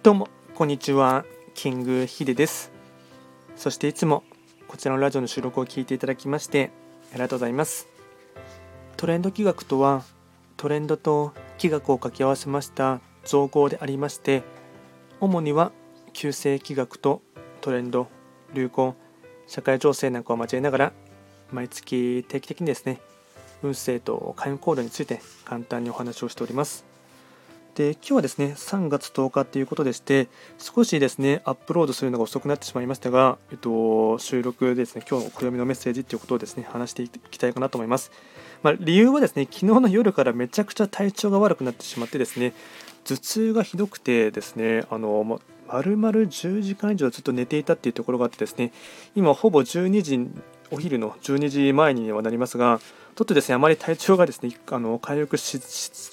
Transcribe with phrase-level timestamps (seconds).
[0.00, 2.70] どうもこんにちはキングヒデです。
[3.56, 4.22] そしていつも
[4.68, 6.70] こちらのラジオの収録を聞いていただきまして
[7.10, 7.88] ありがとうございます。
[8.96, 10.04] トレンド企画とは
[10.56, 14.44] トレンドと企画を掛け合わせました造語でありまして
[15.18, 15.72] 主には
[16.12, 17.20] 旧世企画と
[17.60, 18.06] トレンド
[18.54, 18.94] 流行
[19.48, 20.92] 社会情勢なんかを交えながら
[21.50, 23.00] 毎月定期的にですね
[23.64, 26.97] 運勢と開運行動について簡単にお話をしております。
[27.78, 30.26] で今日はですね3月10日ということでして
[30.58, 38.10] 少しですねアップロードするのが遅くなってしまいましたが、えっと、収録ですね今日の暦のメッセージということをですね話していきたいかなと思います、
[38.64, 42.52] まあ、理由はですね昨日の夜からめちゃくちゃ体調が悪くなってしまってですね
[43.04, 45.38] 頭痛がひどくてですねあの、ま
[45.68, 48.72] 丸々10時間以上ずっと寝ていたっていうところがあってですね
[49.14, 50.28] 今ほぼ12時
[50.70, 52.80] お昼の12時前にはなりますが
[53.18, 55.60] ちょっとですね、あまり体調がですね、あの回復し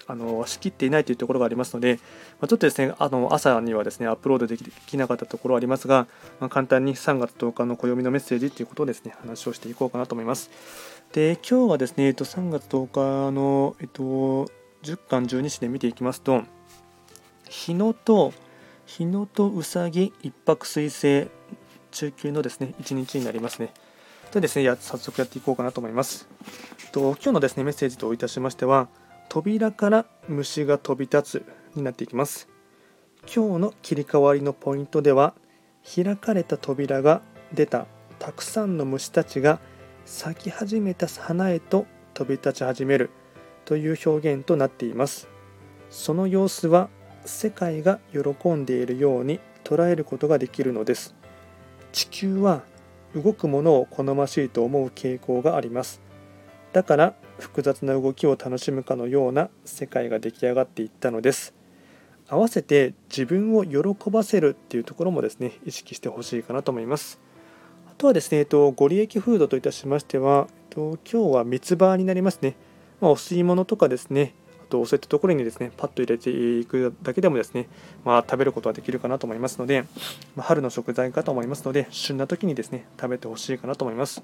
[0.07, 1.99] あのしきっていないというところがありますので、
[2.39, 6.07] まあ、ちょっとですね、あの朝にはですね、アップロードできなかったところはありますが、
[6.39, 10.49] まあ、簡単に3月10日の暦のメッセージということをですね、話をしていこうかなと思います。
[11.13, 14.49] で、今日はですね、えっと、3月10日の、えっと、
[14.81, 16.41] 10巻12支で見ていきますと、
[17.47, 18.33] 日野と、
[18.87, 21.27] 日野とうさぎ一泊水星
[21.91, 23.71] 中級のですね、1日になりますね。
[24.35, 26.27] でですね、早速やっていこうかなと思います。
[26.91, 28.89] と今日のですねメッセージといたしましては
[29.29, 32.49] 扉から虫が飛び立つになっていきます。
[33.33, 35.35] 今日の切り替わりのポイントでは
[35.83, 37.21] 開かれた扉が
[37.53, 37.85] 出た
[38.19, 39.59] たくさんの虫たちが
[40.05, 43.11] 咲き始めた花へと飛び立ち始める
[43.63, 45.29] という表現となっています。
[45.89, 46.89] その様子は
[47.23, 51.15] 世界が喜んでいるように捉えることができるのです。
[51.93, 52.63] 地球は
[53.15, 56.01] 動くものを好ましいと思う傾向があります。
[56.73, 61.53] だから複雑な動きを楽しむかのような世界が出来上がっていったのです。
[62.27, 67.21] 合わせて自分を喜ばせるっていうところもですね意識してほしいかなと思います。
[67.87, 72.57] あとはですね、えっと、ご利益フードといたしましては、えっと、今日は三つ葉になりますね、
[72.99, 74.33] まあ、お吸い物とかですね
[74.65, 77.67] とそういったところにですねパッと入れていくだけでもですね、
[78.03, 79.85] まあ、食べることはできるかなと思いますので、
[80.35, 84.21] まあ、春の食材かと思いますので旬な時にですね食べてほしいかなと思います。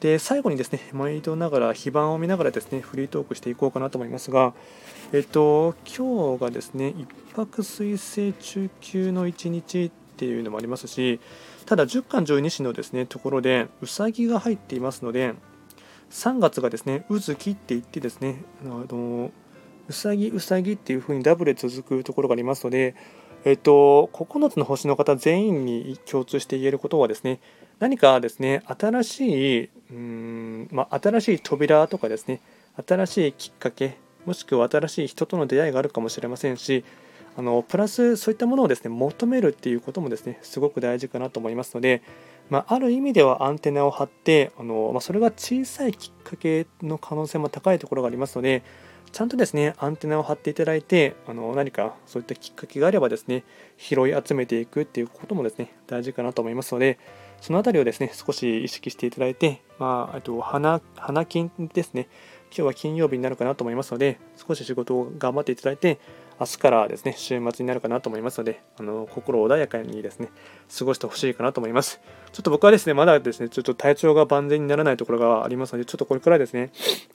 [0.00, 4.52] で最後にですね毎度ながら非番を見ながらですねフリートークしていこうかなと思いますが
[5.12, 7.06] えっと今日がですね一
[7.36, 11.20] 泊水星中級の1日っていうのもありますし
[11.66, 15.34] ただ10巻12子のですねところでうさぎが入っていますので
[16.10, 19.30] 3月がですねうずきって言ってですねあの
[19.88, 22.94] うさぎうさぎっていう風にダブルで続くところがありますので
[23.44, 27.40] えっと9つの星の方全員に共通して言えることはですね
[27.78, 32.40] 何かですね新しいうん、まあ、新しい扉とかですね
[32.86, 36.84] 新しいきっかけもしくは新しい人との出会いがあるかもしれませんし
[37.36, 42.02] あのプラスそういったものをですね求めるっていうこともですねすごく大事かなと思いますので、
[42.50, 48.62] まあ、ある意味ではアンテナを張ってあの、まあ、それが小さいきっかけの可能性も高いところがありますので
[49.12, 53.44] ちゃんとですねアンテナを張っていただいてあの何かそういったきっかけがあればですね
[53.76, 56.98] 拾い集めていくっていうこともですね大事かなと思いますので
[57.42, 62.06] その辺りをですね、少し意識していただいて、まあ、あと花、花金ですね、
[62.46, 65.98] 今日は金曜日になるかなと思いますので、少し仕事を頑張っていただいて、
[66.40, 70.30] 明日からですね、週末になるかなと思いますので、あの心穏やかにですね、
[70.76, 72.00] 過ごしてほしいかなと思います。
[72.32, 76.72] ちょっと僕はですね、まだですね、ちょっと体調が万全にならないところがありますので、ちょっとこれからですね、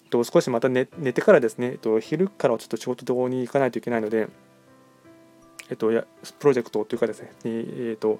[0.09, 4.27] と少しまた寝寝てからですね、と昼からはちょっと仕事どうに行かないといけないので、
[5.69, 6.05] えっと、や
[6.39, 8.19] プロジェクトというかですね、えっと、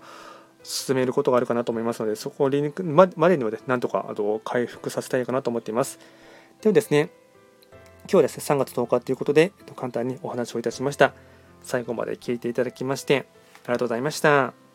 [0.63, 2.49] 進めることがあるかなと思いますので、そこ
[2.83, 5.99] ままでには、ね、なんとかあと回復させたいかなと思っています。
[6.61, 7.09] ではですね、
[8.09, 11.13] 今日はですね、3月10日ということで、簡単にお話をいたしました。
[11.61, 13.27] 最後まで聞いていただきまして、
[13.65, 14.66] ありがとうございました。